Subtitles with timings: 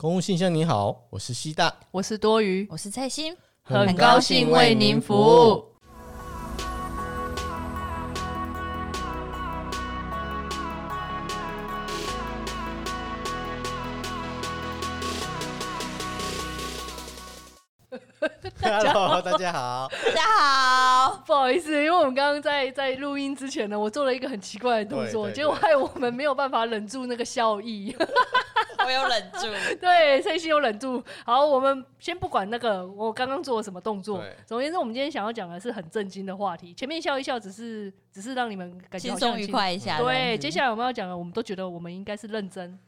[0.00, 5.64] 公务信箱，你好，我是西大，我是多余，我是蔡心，很高兴为您服务。
[18.62, 27.96] Hello，大家好，大家好，不好意思，因为我们刚刚在在录音之前呢，我做了一个很奇怪的动作，结果害我们没有办法忍住那个笑意。
[28.88, 29.46] 我有忍住，
[29.78, 31.02] 对，蔡心有忍住。
[31.26, 34.24] 好，我们先不管那个我刚刚做了什么动作。
[34.46, 36.72] 总而言之，我们今天想要讲的是很震惊的话题。
[36.72, 39.98] 前面笑一笑，只是只是让你们感觉轻松愉快一下。
[39.98, 42.78] 对，接下来我们要讲的，我们都觉得我们应该是认真。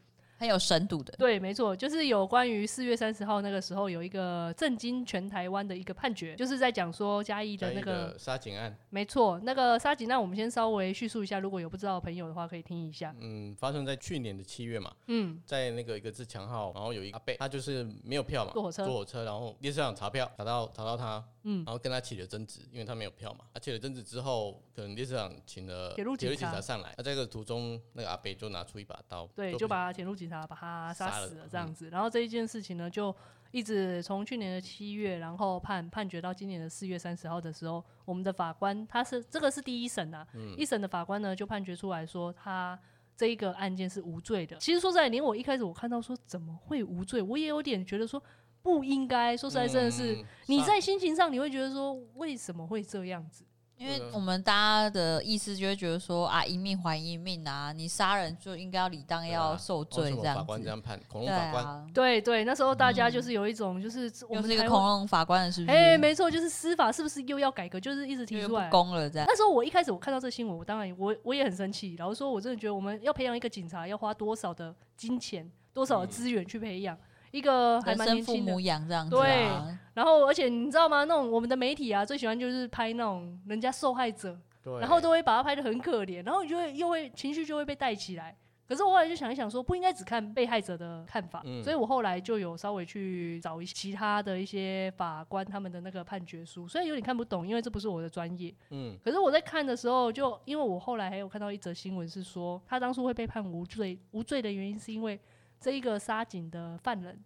[0.41, 8.75] 很有深度的，对，没错，就是有关于四月三十号那个时候有一个震惊全台湾的一个判决，就是在讲说嘉义的那个杀警案。
[8.89, 13.15] 没错，那个杀警案，我们先稍微叙述一下，如果有不知道的朋友的话，可以听一下。
[13.21, 14.91] 嗯，发生在去年的七月嘛。
[15.09, 21.23] 嗯，在那个一个自强号，然后有一个阿贝，他就是没有票嘛，坐火车，坐火车，然后列车长查票，查到查到他。
[21.43, 23.47] 嗯，然后跟他起了争执，因为他没有票嘛。
[23.55, 26.95] 他起了争执之后，可能列车长请了铁路警察上来。
[26.99, 31.91] 那在这个途中，那个阿北就拿出一把刀，对，就把铁路警察把他杀死了这样子。
[31.91, 33.13] 然后这一件事情呢，就
[33.51, 40.25] 一直从去年的七月，然后判判决到今年的四月三十号的时候，我们的法官他是这个是第一审啊，
[40.57, 42.79] 一审的法官呢就判决出来说他
[43.17, 44.57] 这一个案件是无罪的。
[44.59, 48.23] 其实说实在，连我一开始我看到说怎么会无罪，我也有点觉得说。
[48.63, 53.43] 不应该说实在，真的是你在心情上你会觉得说，为什么会这样子？
[53.81, 60.41] 因为我们大家的意思就会觉得说啊，一命还一命啊，你杀人就应该要理当要受罪这样子。
[60.41, 61.91] 法官这样判，恐龙法官。
[61.95, 65.75] 对对，那时候大家就是有一种就是我们是一个恐龙法官的是不是？
[65.75, 67.81] 哎，没错，就是司法是不是又要改革？
[67.81, 69.27] 就是一直提出来不公了这样。
[69.27, 76.95] 那时候我一开始我看到这新闻，我当然我我也很生气，然后说我真的觉得我们要培养一个警察要花多少的金钱、多少的资源去培养。
[77.31, 79.49] 一个还蛮年轻的，这样子对，
[79.95, 81.05] 然后而且你知道吗？
[81.05, 88.37] 那种我们的媒体啊，最喜欢就是拍那种人家受害者，对，然后都会把他拍的很可怜，然后你就会又会情绪就会被带起来。
[88.67, 105.19] 可是我后来就想一想，说不应该只看被害者的看法，嗯，所以我后来就有稍微去找一些其他的一些法官他们的那个判决书，虽然有点看不懂，因为这不是我的专业，嗯，可是我在看的时候，就因为我后来还有看到一则新闻是说，他当初会被判无罪，无罪的原因是因为。
[105.61, 107.23] 这一个杀警的犯人，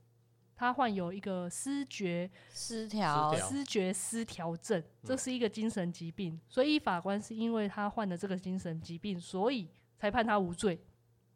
[0.56, 6.40] 他患有一个失觉失调、失觉失调症，这是一个精神疾病。
[6.48, 10.78] 所以法官是因为他患了这个精神疾病，所以才判他无罪。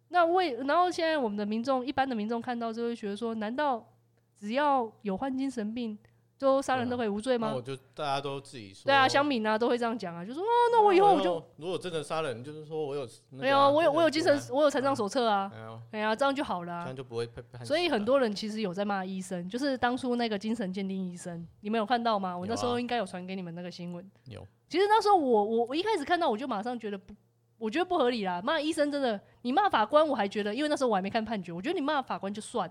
[0.08, 3.94] 那为然后现在我们的民众，一般的民众看到就会觉得说，难道
[4.34, 5.96] 只要有患精神病？
[6.38, 7.52] 就杀人都可以无罪吗？
[7.52, 8.84] 我就大家都自己说。
[8.84, 15.50] 对啊，乡民啊都会这样讲啊，就说哦，那我以后我就如果真的杀人，就是说我有没有我有我有精神我有残障手册啊，
[15.90, 17.66] 哎呀，这样就好了，这样就不会判。
[17.66, 22.38] 所以很多人其实有在骂医生，就是当初那个精神鉴定医生，你们有看到吗？
[22.38, 24.08] 我那时候应该有传给你们那个新闻。
[24.26, 24.46] 有。
[24.68, 27.12] 其实那时候我我我一开始看到我就马上觉得不，
[27.56, 28.40] 我觉得不合理啦。
[28.44, 32.70] 骂医生真的，你骂法官我还觉得，因为那时候我还没看判决，我觉得你骂法官就算。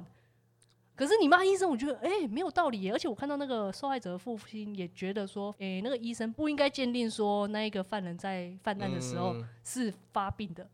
[0.98, 10.68] 可是你骂医生，我觉得哎、欸、没有道理耶，而且我看到那个受害者的父亲也觉得说，哎、欸、那个医生不应该鉴定说那一个犯人在犯案的时候是发病的。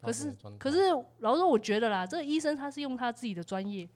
[0.00, 0.78] 可是可是
[1.18, 3.86] 老实说，我觉得啦，这个医生他是用他自己的专业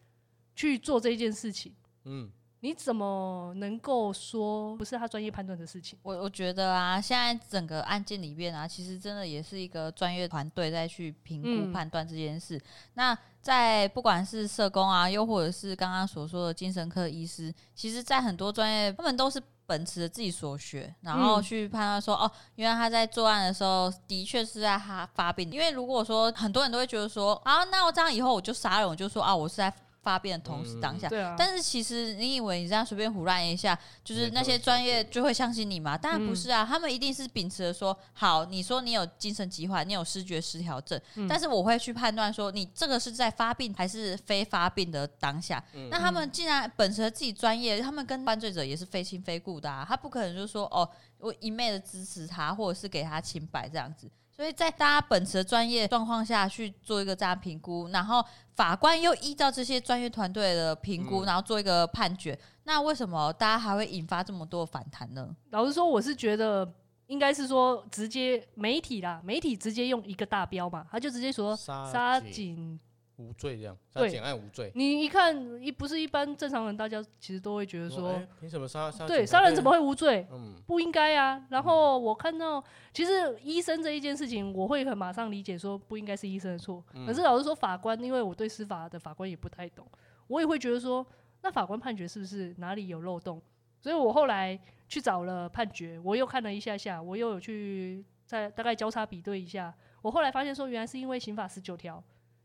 [0.55, 1.75] 去做这件事情。
[2.05, 2.31] 嗯。
[2.65, 5.99] 你怎么能够说不是他专业判断的事情？
[6.01, 12.57] 我我觉得啊，现在整个案件里面啊，其实真的也是一个专业团队在去评估判断这件事。
[12.57, 12.63] 嗯、
[12.95, 25.51] 那在不管是社工啊，又或者是刚刚所说的精神科医师，其实，在很多专业，他们都是本持着自己所学，然后去判断说，嗯、哦，原来他在作案的时候的确是在他发病。
[25.51, 29.75] 因为如果说很多人都会觉得说，啊，那我这样以后我就杀人，我就说啊，我是在。
[30.03, 35.97] 发病的同时当下，嗯啊、但是其实你以为你这样随便胡乱一下，就是那些专业就会相信你吗？
[35.97, 45.63] 当然不是啊，嗯、他们一定是秉持着说，好，你说你有精神疾患，你有视觉失调症，嗯、但是我会去判断说，你这个是在发病还是非发病的当下。
[45.75, 50.89] 嗯、那他们既然秉持着自己专业，他们跟犯罪者也是非亲非故的啊，他不可能就是说，哦，
[51.19, 54.11] 我一昧的支持他，或者是给他清白这样子。
[54.35, 58.25] 所以在大家本职的专业状况下去做一个这样评估，然后
[58.57, 62.39] 法官又依照这些专业团队的评估，然后做一个判决。
[62.65, 65.37] 那为什么大家还会引发这么多反弹呢？
[65.51, 66.73] 老实说，我是觉得
[67.09, 72.81] 应该是说直接媒体啦，媒体直接用一个大标嘛，他就直接说杀警。
[73.23, 74.73] 无罪这样，杀警案无罪。
[74.75, 79.07] 你一看一不是一般正常人，大家其实都会觉得说，凭、欸、什么杀杀？
[79.07, 80.27] 对，杀人怎么会无罪？
[80.33, 81.47] 嗯，不应该啊。
[81.51, 86.85] 然后我看到，其实医生这一件事情，我会很马上理解说，不应该是医生的错。
[86.95, 89.87] 嗯、可是老实说，法官，因为我对司法的法官也不太懂。
[90.27, 91.07] 我也会觉得说，
[91.43, 93.41] 那法官判决是不是哪里有漏洞？
[93.81, 94.59] 所以我后来
[94.89, 99.75] 去找了判决，我又看了一下下，我又有去再大概交叉比对一下。
[100.03, 102.03] 我后来发现说，原来是因为刑法十九条，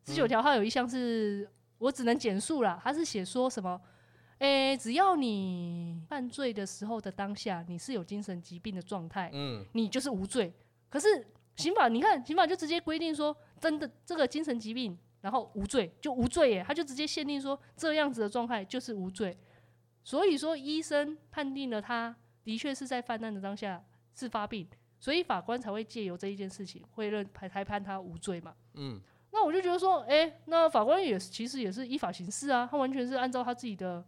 [0.07, 3.80] 十九条它有一项是我只能简述啦，它是写说什么？
[4.39, 10.54] 诶、欸，只要你犯罪的时候的当下，你是有精神疾病的状态，嗯，你就是无罪。
[10.89, 11.27] 可是
[11.57, 19.38] 刑法，你看刑法就直接规定说，真的这个精神疾病，然后无罪就无罪耶，他就直接限定说这样子的状态就是无罪。
[20.03, 22.15] 所以说医生判定了他
[22.45, 23.83] 的确是在犯案的当下
[24.15, 24.65] 是发病，
[25.00, 28.53] 所以法官才会借由这一件事情会认裁裁判他无罪嘛。
[28.75, 29.01] 嗯，
[29.38, 34.04] 那我就觉得说，哎、欸，那法官也其实也是依法行事啊，他完全是按照他自己的。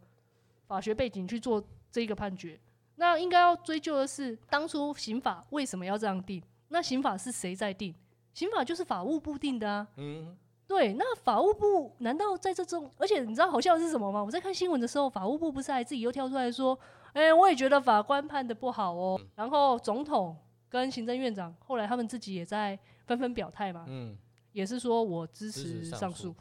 [0.70, 1.60] 法学背景去做
[1.90, 2.56] 这个判决，
[2.94, 6.40] 那应该要追究的是当初刑法为什么要这样定？
[6.68, 7.92] 那刑法是谁在定？
[8.32, 9.88] 刑法就是法务部定的啊。
[9.96, 10.38] 嗯，
[10.68, 10.92] 对。
[10.92, 12.88] 那法务部难道在这种？
[12.98, 14.22] 而且你知道好笑的是什么吗？
[14.22, 16.78] 我在看新闻的时候，法务部不是还自己又跳出来说
[17.14, 20.36] ：“哎、欸，我也觉得法官判的不好哦。”然后总统
[20.68, 23.86] 跟行政院长后来他们自己也在纷纷表态嘛。
[23.88, 24.16] 嗯，
[24.52, 26.34] 也是说我支持上诉。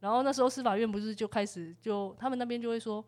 [0.00, 3.04] 然后那时候司法院不是就开始就他们那边就会说。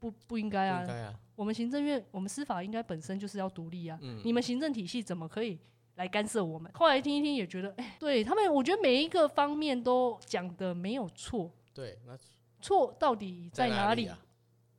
[0.00, 0.90] 不不应该啊！
[0.90, 3.98] 啊我们行政院，我们司法应该本身就是要独立啊。
[4.00, 5.58] 嗯、你们行政体系怎么可以
[5.96, 6.72] 来干涉我们？
[6.72, 11.50] 后来听一听也觉得，哎、欸，对他们，我觉得每一个方面都讲的没有错。
[11.74, 12.16] 对，那
[12.62, 13.76] 错到底在哪里？
[13.76, 14.18] 哪里啊、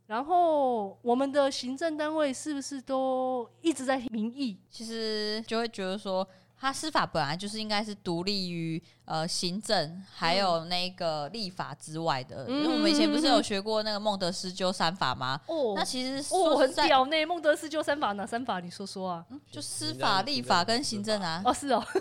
[0.07, 4.57] 然后我们的行政单位是不是都一直在民意？
[4.71, 6.27] 其实就会觉得说。
[6.61, 15.39] 他司法本来就是应该是独立于呃行政还有那个立法之外的，嗯、因为我们以前不是有学过那个孟德斯鸠三法吗？
[15.47, 18.59] 哦，那其实哦很屌呢，孟德斯鸠三法哪三法？
[18.59, 19.25] 你说说啊？
[19.29, 21.41] 嗯、就司法、立法跟行政啊？
[21.45, 21.83] 哦，是哦。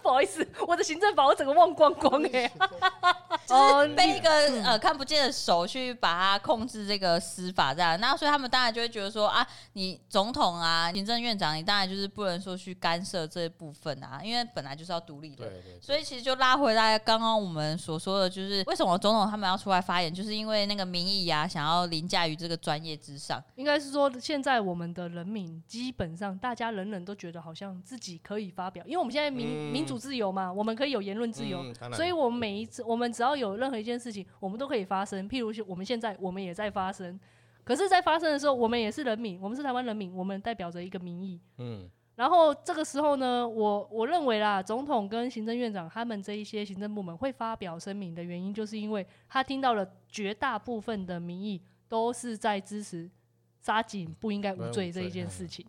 [0.00, 2.50] 不好意思，我的行政法我整个忘光光哎，
[3.44, 4.30] 就是被一个
[4.62, 15.44] 呃看不见的手去把它控制这个司法这样，那所以他们当然就会觉得说啊，你总统啊、行政院长，你当然就是不能说去干涉这一部分啊，因为本来就是要独立的。
[15.44, 15.80] 对对对。
[15.82, 23.38] 所以其实就拉回来刚刚我们所说的，就是为什么总统他们要出来发言，就是因为那个民意呀、啊，想要凌驾于这个专业之上。
[23.56, 29.98] 应该是说，现在我们的人民基本上大家人人都觉得好像自己可以发表，因为我们现在民、嗯、民主。
[29.98, 35.28] 自由嘛，我们可以有言论自由，嗯、所以我们每一次，我们只要有任何一件事情，我们都可以发声。
[35.28, 37.18] 譬如我们现在，我们也在发声。
[37.64, 41.40] 可是，在发声的时候，我们也是人民，我们是台湾人民，我们代表着一个民意。
[41.56, 41.90] 嗯。
[42.18, 53.08] 然后这个时候呢，我我认为啦，总统跟行政院长他们这一些行政部门会发表声明的原因，就是因为他听到了绝大部分的民意都是在支持
[53.60, 55.64] 杀警不应该无罪这一件事情。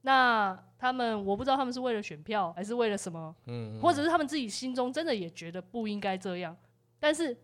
[0.00, 6.56] 那他们我不知道他们是为了选票还是为了什么，嗯，或者是他们自己心中真的也觉得不应该这样，
[6.98, 7.36] 但是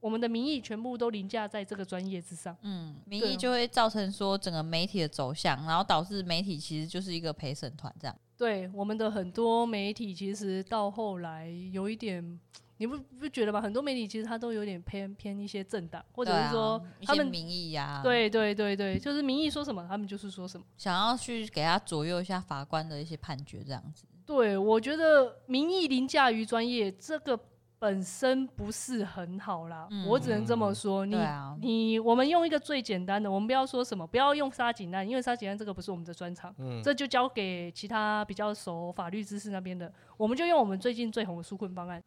[0.00, 8.16] 我们的民意全部都凌驾在这个专业之上，嗯，民意就会造成说整个媒体的走向，然后导致媒体其实就是一个陪审团这样。
[8.36, 12.38] 对，我们的很多媒体其实到后来有一点。
[12.80, 13.60] 你不不觉得吗？
[13.60, 24.04] 很多媒体其实他都有点偏偏一些政党，或者是说他们民意呀，对对对对，就是民意说什么，他们就是说什么，想要去给他左右一下法官的一些判决这样子。
[24.24, 27.36] 对，我觉得民意凌驾于专业，这个
[27.80, 29.86] 本身不是很好啦。
[29.90, 31.06] 嗯、我只能这么说。
[31.06, 39.92] 你、啊、你我们用一个最简单的，我们不要说什么，不要用杀警案，因为杀警案这个不是我们的专长，嗯、这就交给其他比较熟法律知识那边的。
[40.16, 42.02] 我们就用我们最近最红的纾困方案。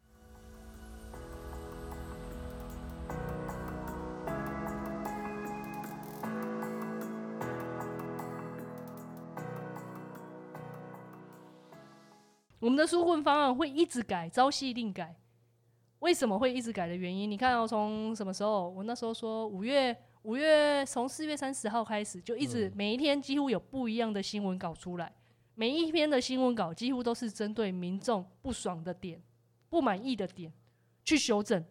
[12.60, 15.16] 我们的纾困方案会一直改，朝夕令改。
[16.02, 17.30] 为什么会一直改的原因？
[17.30, 18.68] 你看哦，从什么时候？
[18.68, 25.12] 我那时候说五月，五月从四月三十号开始，就一直每一天几乎有不一样的新闻稿出来，
[25.54, 29.22] 每一篇的新闻稿几乎都是针对民众不爽的点、
[29.70, 30.52] 不满意的点
[31.04, 31.64] 去修正。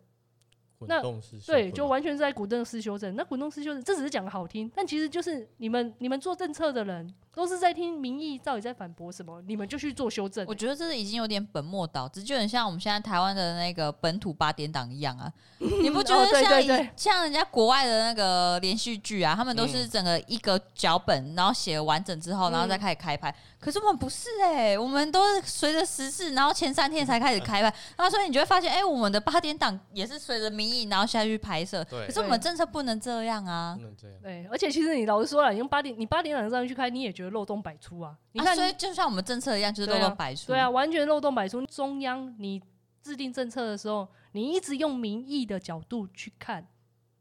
[0.88, 1.02] 那
[1.46, 3.14] 对，就完全是在滚动式修正。
[3.18, 10.46] 那滚动式修正，这只是讲的好听，但其实就是你们你们做政策的人都是在听民意到底在反驳什么，你们就去做修正。
[10.48, 15.32] 我觉得这是已经有点本末倒置，就很像我们现在台湾的那个本土八点档一样啊。
[15.60, 23.34] 你不觉得像像人家国外的那个连续剧啊，他们都是整个一个脚本，然后写完整之后，然后再开始开拍。
[23.60, 31.84] 可是我们不是哎、欸，我们都是随着时事，然后前三天才开始开拍，然后所以你就会发现，哎、欸，我们的八点档也是随着民意，然后下去拍摄。
[31.84, 32.08] 对。
[32.08, 33.76] 可是我们政策不能这样啊。
[33.78, 34.18] 不能这样。
[34.24, 38.18] 对，而且其实你老实说了，你用八点，你八点档上去开，你也觉得漏洞百出啊。
[38.32, 40.48] 你看，啊、所以就像我们政策一样，就是漏洞百出。
[40.48, 41.66] 对啊，完全漏洞百出。
[41.68, 42.62] 中央你
[43.04, 46.68] 制定政策的时候，你一直用民意的角度去看，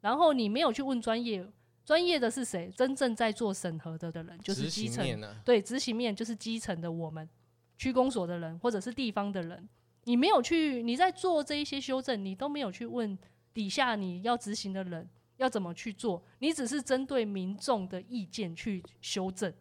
[0.00, 1.47] 然后你没有去问专业，
[1.85, 2.73] 专业的是谁？
[2.76, 7.28] 真正在做审核的的人就是基层，啊、对，执行面就是基层的我们
[7.76, 9.69] 区公所的人或者是地方的人。
[10.04, 13.19] 你没有去，你在做这一些修正，你都没有去问
[13.52, 19.52] 底下你要执行的人要怎么去做，你只是针对民众的意见去修正。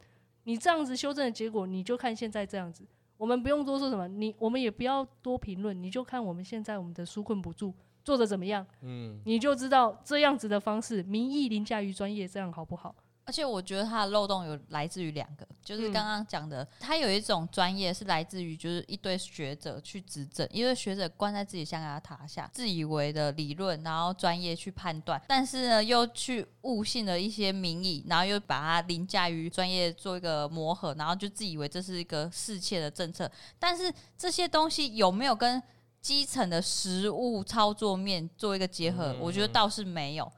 [0.44, 2.86] 你这样子修正的结果，你就看现在这样子。
[3.18, 12.96] 我们不用多说什么，你我们也不要多评论，你就看我们现在我们的纾困补助做的怎么样，嗯，你就知道这样子的方式，民意凌驾于专业，这样好不好？
[13.30, 35.62] 而且我觉得它的漏洞有来自于两个，就是刚刚讲的，它有一种专业是来自于就是一堆学者去执政，因为学者关在自己象牙塔下，自以为的理论，然后专业去判断，但是呢又去误信了一些民意，然后又把它凌驾于专业做一个磨合，然后就自以为这是一个世切的政策，但是这些东西有没有跟
[36.02, 39.16] 基层的实务操作面做一个结合？
[39.22, 40.32] 我觉得倒是没有。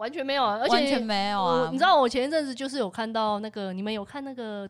[0.00, 1.68] 完全没有啊，而且完全没有啊！
[1.70, 4.66] 你知道我前一阵子就是有看到那个，你们有看那个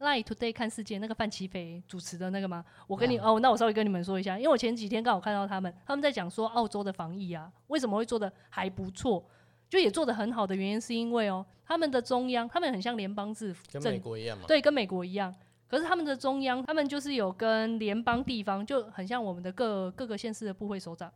[0.00, 2.62] Line Today 看世界那个范奇斐主持的那个吗？
[2.86, 9.24] 我跟你、嗯、哦，那我稍微跟你们说一下，因为我前几天刚好看到他们，他们在讲说澳洲的防疫啊，为什么会做的还不错，
[9.70, 15.34] 就也做的很好的原因是因为哦，他们的中央，他们很像联邦制，跟美国一样嘛，对，跟美国一样。
[15.66, 21.10] 可是他们的中央，他们就是有跟联邦地方就很像我们的各各个县市的部会首长。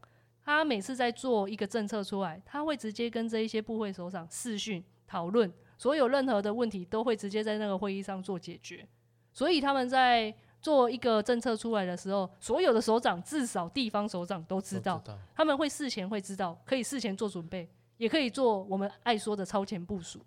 [0.57, 8.87] 他每次在做一个政策出来，他会直接跟这一些部会首长视讯讨论，所有任何的问题都会直接在那个会议上做解决。
[9.35, 20.19] 所以他们在做一个政策出来的时候，所有的首长至少地方首长都知道，知道他们会事前会知道，可以事前做准备，也可以做我们爱说的超前部署。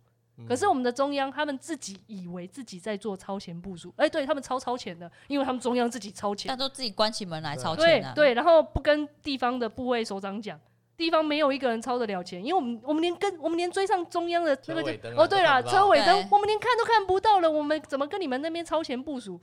[0.47, 10.59] 可是我们的中央，他们自己以为自己在做超前部署，哎、欸，对他们超超前的，因为他们中央自己超前，他都自己关起门来超前、啊、对对，然后不跟地方的部位首长讲，
[10.97, 19.39] 地方没有一个人超得了钱，因为我们我们连跟我们连追上中央的那个就哦，对了，车尾灯我们连看都看不到了，我们怎么跟你们那边超前部署？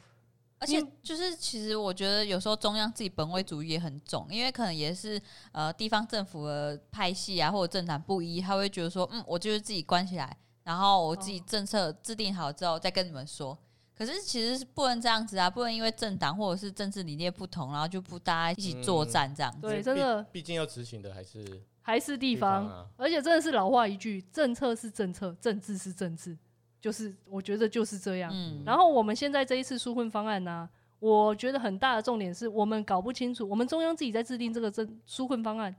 [0.60, 5.20] 而且就是其实我觉得有时候中央自己本位主义也很重，因为可能也是
[5.52, 10.36] 呃地方政府的派系啊或者政党不一，他会觉得说，嗯，我就是自己关起来。
[10.68, 13.56] 然后我自己政策制定好之后再跟你们说，
[13.96, 19.62] 可是其实是不能这样子啊，不能因为政党或者是政治理念不同，然后就不大家一起作战这样子。
[19.62, 26.36] 对，真的，毕竟要执行的还是还是地方，而且真的是老话一句，政策是政策，政治是政治，
[26.82, 28.30] 就是我觉得就是这样。
[28.30, 28.62] 嗯。
[28.66, 35.74] 然后我们现在这一次纾困方案呢，我觉得很大的重点是我们搞不清楚，我们中央自己在制定这个政纾困方案。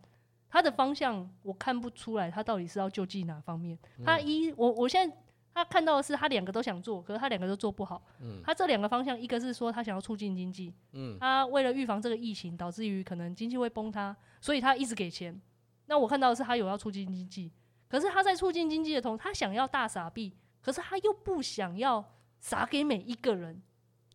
[0.50, 3.78] 他的方向我看不出来，他到底是要救济哪方面？
[4.04, 5.16] 他一我我现在
[5.54, 8.02] 他看到的是他两个都想做，可是他两个都做不好。
[8.44, 10.74] 他这两个方向，一个是说他想要促进经济，
[11.20, 15.40] 他为了预防这个疫情导致于可能经济会崩塌，所以他一直给钱。
[15.86, 17.52] 那我看到的是他有要促进经济，
[17.88, 22.04] 可是他在促进经济的同时，他想要大傻币，可是他又不想要
[22.40, 23.62] 撒给每一个人，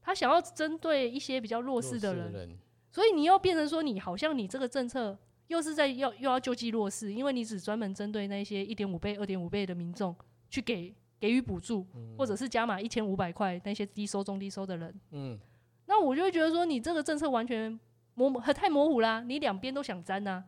[0.00, 2.59] 他想要针对一些比较弱势的人，
[2.91, 5.17] 所以你又变成说你好像你这个政策。
[5.49, 10.15] 又是在要又要救济弱势，因为你只专门针对那些一点五倍、二点五倍的民众
[10.49, 15.01] 去给给予补助，嗯、或者是加码一千五百块那些低收、中低收的人。
[15.11, 15.39] 嗯，
[15.87, 17.79] 那我就会觉得说，你这个政策完全
[18.15, 20.45] 模太模糊啦，你两边都想沾呐、啊，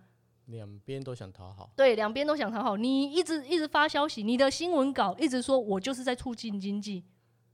[0.47, 1.71] 两边都想讨好。
[1.77, 2.79] 对，两边都想讨好。
[2.79, 7.05] 你一直一直发消息，你的新闻稿一直说我就是在促进经济，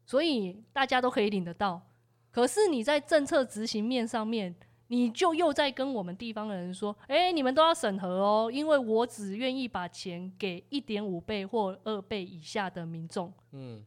[0.07, 1.83] 所以大家都可以领得到。
[2.31, 4.55] 可是你在政策执行面上面。
[4.93, 13.33] 你就又在跟我们地方的人说，哎、欸，你们都要审核哦，因为我只愿意把钱给一点五倍或二倍以下的民众。
[13.53, 13.83] 嗯，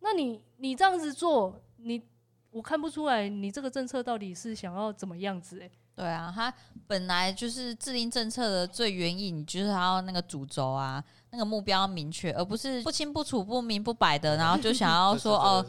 [0.00, 2.02] 那你你这样子做，你
[2.50, 5.62] 我看不出来，你这个政策到底是想要怎么样子？
[5.62, 6.52] 哎，对啊，他
[6.86, 15.64] 本来就是制定政策的最原意，你就是要那个主轴啊，那个目标明确，而不是不清不楚、不明不白的，然后就想要说 哦，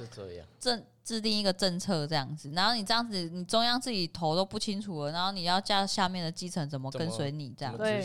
[0.60, 0.83] 政。
[1.03, 7.84] 制定一个政策这样子，然后你这样子，你中央自己头都不清楚了，然后你要叫下面的基层怎么跟随你这样子？
[7.84, 8.01] 对，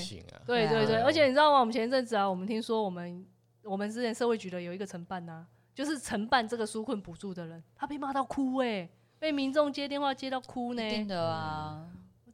[0.46, 1.60] 对对对，而且你知道吗？
[1.60, 3.24] 我们前一阵子啊，我们听说我们
[3.62, 10.90] 我们之前社会局的有一个承办呐、啊，就是承办这个纾困补助的人，他被骂到哭哎、欸，被民众接电话接到哭呢。
[10.90, 11.86] 真的啊。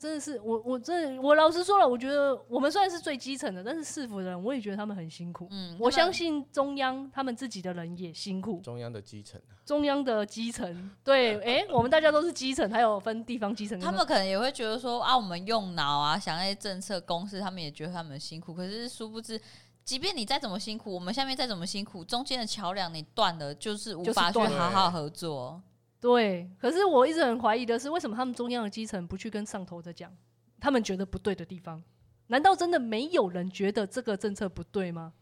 [0.03, 5.47] 真的是我，我真的，我老实说了，我觉得我们虽然是最基层的，但是市府的人，我也觉得他们很辛苦。
[5.53, 8.61] 嗯，我相信中央他们自己的人也辛苦。
[8.63, 13.79] 中央的基层，中央的基层， 对，哎、欸，我们大家都是基层，还有分地方基层。
[13.79, 18.53] 他们可能也会觉得说啊，我们用脑啊，想那些政策公式，他们也觉得他们辛苦。
[18.53, 19.41] 可是殊不知，
[19.85, 25.63] 即便你再怎么辛苦，我们下面再怎么辛苦，中间的桥梁你断了，就是无法去好好合作。
[26.03, 30.13] 对，可是我一直很怀疑的是，为什么他们中央的基层不去跟上头的讲，
[30.61, 31.81] 他们觉得不对的地方，
[32.27, 35.13] 难道真的没有人觉得这个政策不对吗？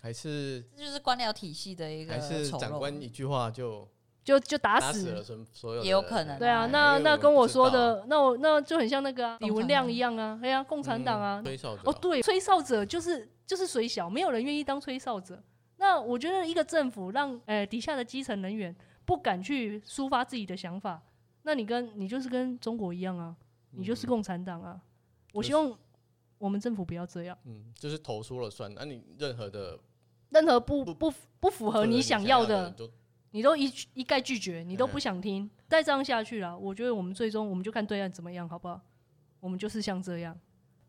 [0.00, 3.86] 还是这就是官僚体系的一个，还是长官一句话就
[4.22, 6.38] 就就打死，打死了所有，也有可能。
[6.38, 15.42] 对啊，那那跟我说的，那我那就很像那个、啊、李文亮一样啊，对啊，共产党啊，吹哨者哦，对，吹哨者就是就是水小，没有人愿意当吹哨者。
[15.76, 21.02] 那我觉得一个政府让呃底下的基层人员不敢去抒发自己的想法，
[21.42, 23.36] 那你跟你就是跟中国一样啊，
[23.70, 24.80] 你就是共产党啊。
[25.32, 25.76] 我希望
[26.38, 27.36] 我们政府不要这样。
[27.44, 29.78] 嗯，就是头说了算，那你任何的
[30.30, 32.74] 任何不不不符合你想要的，
[33.30, 35.50] 你都一一概拒绝，你都不想听。
[35.68, 38.80] 再这样下去了，我觉得我们最终我们就看对岸怎么样，好不好？
[39.40, 40.38] 我们就是像这样。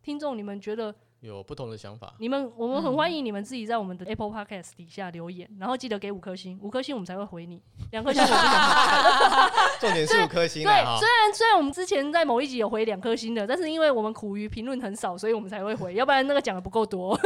[0.01, 0.95] 听众，你们觉得？
[1.25, 9.51] 有不同的想法，你们我们很欢迎你们自己在我们的 Apple Podcast 底下留言，然后记得给五颗星，五颗星我们才会回你， 两颗星我不想。
[9.81, 10.63] 重点是五颗星。
[10.63, 17.19] 对，虽然虽然我们之前在某一集有回两颗星的，但是因为我们苦于评论很少，所以我们才会回， 要不然那个讲的不够多。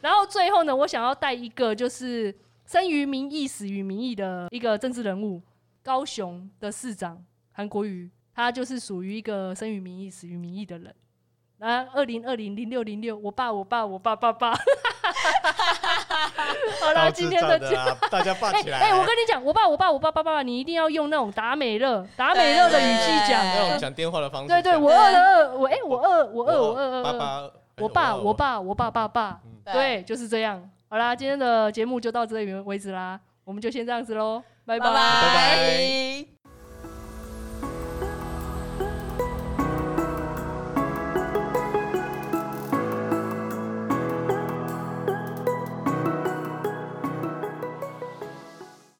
[0.00, 2.34] 然后最后呢，我想要带一个就是
[2.66, 5.42] 生于民意死于民意的一个政治人物，
[5.82, 10.94] 高雄的市长韩国瑜，他就是属于一个生于民意死于民意的人。
[11.62, 14.50] 啊，二零二零零六零六，我爸我爸我爸爸爸，
[16.80, 17.56] 好了，今天的
[18.10, 18.78] 大家霸起来。
[18.80, 24.48] 哎，我跟你讲，我爸我爸我爸爸爸，你一定要用那种达美乐达美乐的语气讲，那种讲电话的方式。
[24.48, 27.04] 对对，我二二，我哎，我饿我饿我二二。
[27.04, 29.38] 二，我爸我爸我爸爸爸，
[29.72, 30.68] 对，就是这样。
[30.88, 34.86] 好啦，今天的节目就到这里为止啦，我们就先这样子喽，拜拜。
[34.86, 36.31] 拜拜。